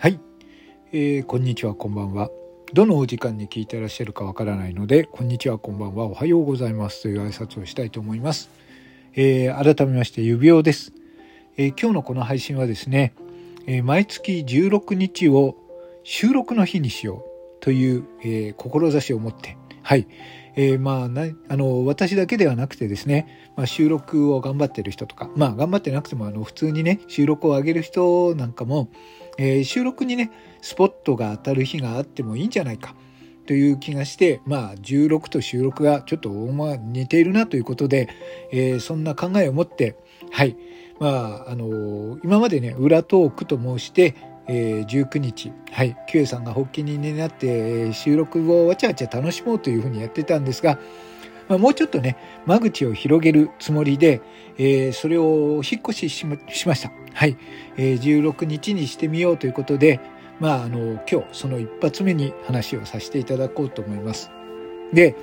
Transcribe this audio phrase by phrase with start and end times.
[0.00, 0.18] はい、
[0.92, 2.30] えー、こんにちはこんばんは。
[2.72, 7.02] どのお時間に聞いてらっしゃるかわからないのでこんにちはこんばんはおはようございます。
[7.02, 8.48] という挨拶をしたいと思います、
[9.12, 10.94] えー、改めまして指輪です、
[11.58, 13.12] えー、今日のこの配信はですね、
[13.66, 15.54] え、毎月16日を
[16.02, 17.60] 収録の日にしよう。
[17.60, 19.58] という、え、志を持って。
[19.82, 20.06] はい、
[20.56, 28.88] えー、まあなあの私だけではなくてですね、まあ、収録を頑張ってる人とかまあ頑張ってなくてもあの普通にね収録を上げる人なんかも、
[29.38, 30.30] えー、収録にね
[30.60, 32.94] スポットが当たる日があってもいいんじゃないか。
[33.46, 38.08] という気がしてまあ16と収録がちょっと似ているなということで、
[38.52, 39.96] えー、そんな考えを持って
[40.30, 40.56] はい。
[41.00, 44.14] まああの今までね裏トークと申して
[44.52, 50.76] えー、19日、はい、キュエさんが発起人になって収録をわちゃわちゃ楽しもうというふうにやってたんですが、
[51.50, 54.22] まあ、もうちょっとね、間口を広げるつもりで、
[54.56, 56.38] えー、それを引っ越ししま
[56.76, 56.92] した。
[57.12, 57.36] はい、
[57.76, 59.98] えー、16日にしてみようということで、
[60.38, 64.30] まあ、あの、今日その一発目に話をさせていただこうと思います。
[64.92, 65.16] で、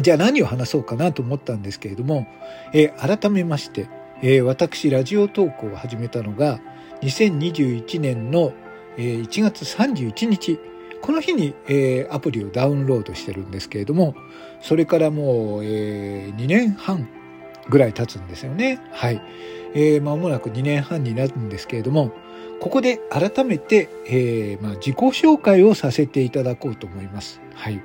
[0.00, 2.26] じゃあ何を話そうかなと思ったんですけれども、
[2.72, 3.90] えー、改めまして、
[4.22, 6.58] えー、私ラジオ投稿を始めたのが、
[7.02, 8.54] 2021年の
[8.96, 10.58] 1月31日、
[11.04, 14.14] この日にえアプリをダウンロードしてるんですけれども、
[14.62, 17.06] それからもうえ2年半
[17.68, 18.80] ぐらい経つんですよね。
[18.90, 19.20] はい。
[19.74, 22.10] えー、間もなく2年半になるんですけれども、
[22.58, 27.42] ここで改めて、えー、まあ、自己紹介をさせていただこうと思います。
[27.54, 27.82] はい。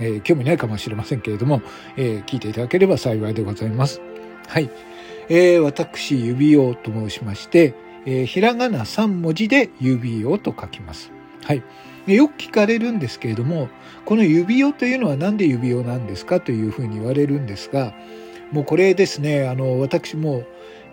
[0.00, 1.60] えー、興味ないかもしれませんけれども、
[1.98, 4.00] えー、聞いていただければ幸いでございます。
[4.48, 4.70] はい。
[5.28, 7.74] えー、私、指輪と申しまして、
[8.06, 11.12] えー、ひらがな3文字で指輪と書きます。
[11.44, 11.62] はい。
[12.06, 13.68] よく聞かれるんですけれども、
[14.04, 17.94] この指輪というのは何で指輪なんですかというふうに言われるんですが、
[18.50, 20.44] もうこれですね、あの、私も、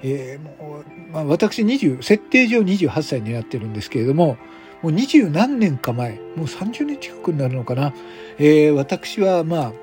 [0.02, 4.38] えー、もうまあ、私20、設定上28歳になってるんですけれども、
[4.82, 7.94] もう二十何年か前、もう30年近くになるのかな、
[8.38, 9.74] えー、私はまあ、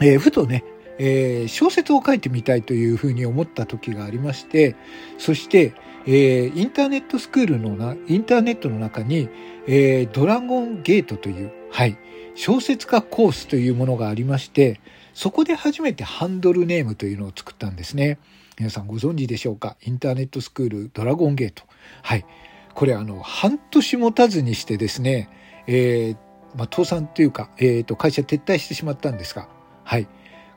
[0.00, 0.64] えー、ふとね、
[0.98, 4.76] えー、小説を書いてみたいというふうに思った時がありまして、
[5.18, 5.74] そして、
[6.06, 9.28] えー、インターネットスクールのな、インターネットの中に、
[9.66, 11.96] えー、ドラゴンゲートという、はい、
[12.34, 14.80] 小説家コースというものがありまして、
[15.14, 18.18] そこで初めてハンドルネームというのを作ったんですね。
[18.58, 19.76] 皆さんご存知でしょうか？
[19.84, 21.62] インターネットスクールドラゴンゲート。
[22.02, 22.26] はい。
[22.74, 25.28] これあの、半年持たずにしてですね、
[25.66, 26.16] えー、
[26.56, 29.48] まあ、倒産というか、えっ、と、会社撤退してしまったんですが、
[29.84, 30.08] はい。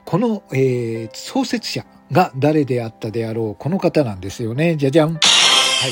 [0.05, 4.75] この、えー、創設者が誰であったであろう、この方なんですよね。
[4.75, 5.19] じゃじゃん。
[5.79, 5.91] はい。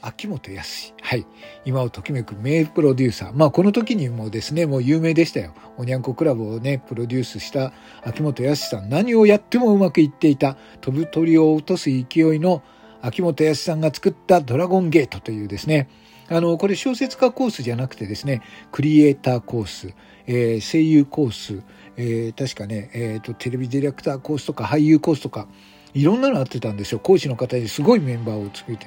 [0.00, 0.94] 秋元康。
[1.02, 1.26] はい。
[1.66, 3.32] 今をときめく名プロデューサー。
[3.34, 5.52] まあ、この時にもですね、もう有名でしたよ。
[5.76, 8.88] おにゃんこクラブをね、プロデュースした秋元康さん。
[8.88, 12.62] 何をやってもうまくいっていた、飛ぶ鳥を落とす勢いの
[13.02, 15.90] 秋元康さんが作ったドラゴンゲートというですね、
[16.30, 18.40] あの、これ小説家コースじゃなくてですね、
[18.72, 19.94] クリエイターコース、
[20.26, 21.62] えー、声優コース、
[21.98, 25.46] えー、確かね、えーと、テレビディレクターコースとか俳優コースとか、
[25.94, 26.98] いろんなのあってたんですよ。
[26.98, 28.86] 講師の方にすごいメンバーを作って。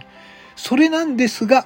[0.55, 1.65] それなんですが、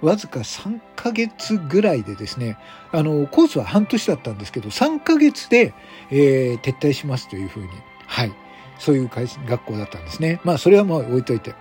[0.00, 2.56] わずか3ヶ月ぐらいでですね、
[2.90, 5.74] あの、コースは半年だったんですけど、3ヶ月で、
[6.10, 7.68] えー、撤退しますというふうに、
[8.06, 8.32] はい、
[8.78, 10.40] そういう学校だったんですね。
[10.42, 11.54] まあ、それはもう置いといて。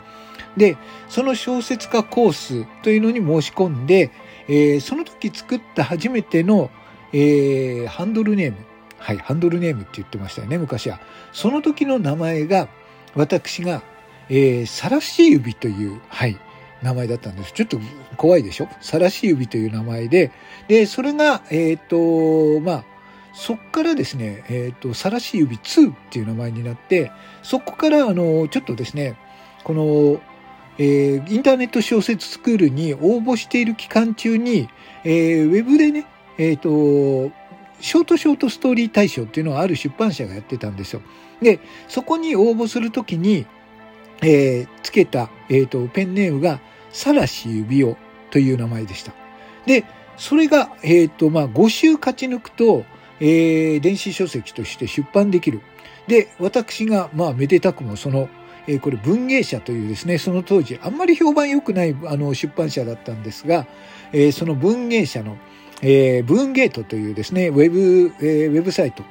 [0.58, 0.76] で、
[1.08, 4.12] その小説家コースというのに申し込んで、
[4.48, 6.72] えー、その時作った初めての、
[7.14, 8.58] えー、ハンドルネーム。
[8.98, 11.00] はい、ハンドルネームって言ってましたよね、昔は。
[11.32, 12.68] その時の名前が、
[13.16, 13.82] 私が、
[14.30, 16.38] えー、さらし指という、はい、
[16.82, 17.54] 名前だったんです。
[17.54, 17.80] ちょっと
[18.18, 18.70] 怖いでしょ？
[18.82, 20.32] さらし指という名前で、
[20.68, 22.84] で、それが、えっ、ー、と、まあ、
[23.34, 27.12] そっからですね、えっ、ー、と、さらし指2っていう名前になって、
[27.44, 29.16] そこから、あの、ちょっとですね、
[29.64, 30.22] この、
[30.78, 34.70] えー、インターネット小説スクールに応募している期間中に、
[35.04, 36.08] えー、ウェブでね、
[36.38, 37.32] えっ、ー、と、
[37.82, 41.02] ショートショートストーリー大賞っていうのはある出版社がやってたんですよ。
[41.42, 43.46] で、そこに応募するときに、
[44.22, 46.60] えー、つけた、えーと、ペンネームが、
[46.92, 47.96] さらし指輪
[48.32, 49.14] という名前でした。
[49.66, 49.86] で、
[50.18, 52.86] それが、えっ、ー、と、まあ、5週勝ち抜くと、
[53.20, 55.62] えー、電子書籍として出版できる。
[56.08, 58.30] で、私が、まあ、めでたくもその
[58.68, 63.68] えー、これ文芸社というですね、その当時あんまり評判良くないあの出版社だったんですが、
[64.14, 65.38] えー、その文芸社の、
[65.82, 69.04] えー、文ゲートというですね、ウェブ、えー、ウェブサイト、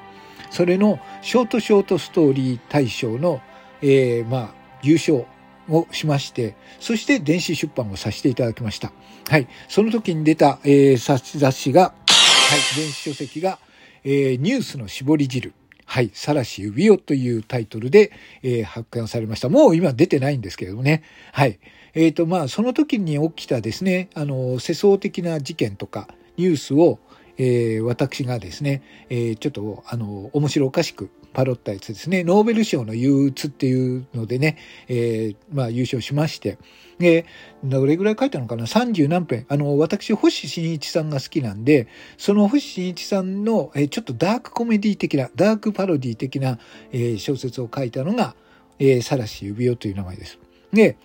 [0.50, 3.40] それのショートショートストーリー大賞の、
[3.82, 5.26] えー、まあ、優勝
[5.68, 8.92] をしまして、そして電子出版をさせていただきました。
[9.28, 9.48] はい。
[9.68, 13.58] その時に出た、えー、雑誌が、はい、電子書籍が、
[14.04, 15.52] えー、ニュースの絞り汁。
[15.86, 18.12] はい、さらし指輪というタイトルで、
[18.44, 19.48] えー、発刊されました。
[19.48, 21.02] もう今出てないんですけれどもね。
[21.32, 21.58] はい。
[21.94, 26.06] えっ、ー、と、まあ、その時に起きたですね、あの、世相的な事件とか、
[26.40, 26.98] ニュースを、
[27.36, 34.56] えー、私がですね、えー、ちょっと、あの、面白おかしくパロったやつですね、ノーベル賞の憂鬱っていうのでね、
[34.88, 36.58] えー、まあ優勝しまして、
[36.98, 37.26] で、
[37.62, 39.46] どれぐらい書いたのかな ?30 何編。
[39.48, 41.88] あの、私、星新一さんが好きなんで、
[42.18, 46.58] その星新一さんの、えー、ちょっとダークコメディ的な、ダークパロディ的な、
[46.92, 48.34] えー、小説を書いたのが、
[48.78, 50.38] えー、サラシ指輪という名前です。
[50.72, 50.96] で、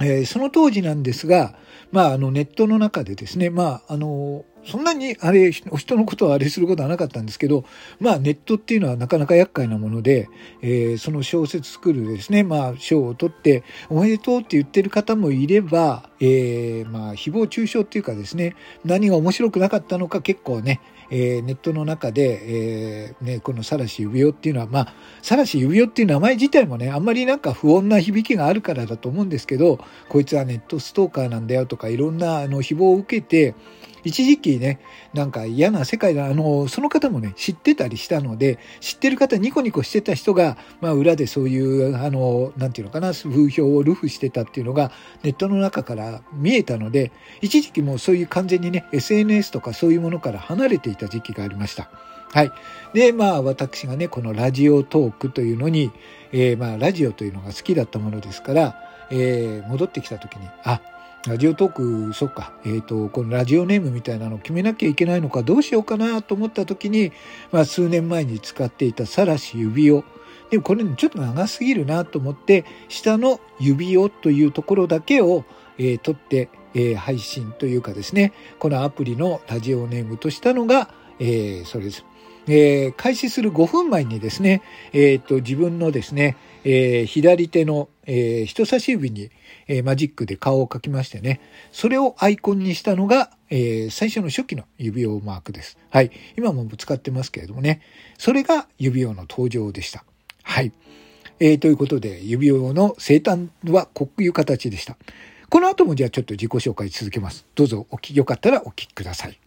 [0.00, 1.54] えー、その当時なんですが、
[1.90, 7.64] まあ、あの、ネットの中でですね、まあ、あの、そんなにあれ、人のことをあれすることはなかったんですけど、
[8.00, 10.28] まあネットっていうのはなかなか厄介なもので、
[10.60, 18.54] えー、その小説作るですね、まあ賞を取っておめでとうって言ってる方もいれば、えー、まあ誹謗中傷っていうかですね、
[18.84, 20.80] 何が面白くなかったのか結構ね、
[21.10, 33.54] えー、ネットの中で、えー、ね、このサラシ指輪っていうのは、まあ、サラシ指輪っていう名前自体もね、あんまりなんか不穏な響きがあるからだと思うんですけど、こいつはネットストーカーなんだよとか、いろんなあの誹謗を受けて、
[34.04, 34.80] 一時期ね、
[35.14, 44.90] なんか嫌な世界だ、あの、その方もね、知ってたりしたので、知ってる方、ニコニコしてた人が、まあ裏でそういう、あの、なんていうのかな、風評をルフしてたっていうのが、
[45.22, 51.90] ネットの中から見えたので、一時期もうそういう完全にね、SNS とかそういうものから離れていた時期がありました。
[52.32, 52.52] はい。
[52.94, 55.92] で、まあ私がね、このラジオトークというのに、
[56.32, 58.76] えー、まあラジオというのが好きだったものですから、
[59.10, 60.80] えー、戻ってきた時に、あ、
[61.28, 67.12] ラジオトーク、そっか、えっ、ー、と、このラジオネームみたいなのを決めなきゃいけないのか、どうしようかなと思った時に、
[67.52, 70.02] まあ、数年前に使っていたさらし指輪。
[70.50, 75.44] でもこれちょっと長すぎるなと思って、下の指輪というところだけを、
[75.78, 82.04] えー、取って、えー、配信というかですね、このアプリのラジオネームとしたのが、えー、それです。
[82.48, 89.30] えー、開始する5分前にですね、えっ、と、自分のですね、えー、左手の、えー、人差し指に、
[89.68, 91.40] えー、マジックで顔を描きましてね、
[91.70, 95.78] それをアイコンにしたのが、えー、最初の初期の指輪マークです。
[95.90, 96.10] はい。
[96.36, 97.80] 今も使ってますけれどもね、
[98.18, 100.04] それが指輪の登場でした。
[100.42, 100.72] はい。
[101.40, 104.96] えー、ということで、指輪の生誕はこういう形でした。
[105.48, 107.44] この後もじゃあちょっと自己紹介続けます。
[107.54, 109.41] どうぞお聞きよかったらお聞きください。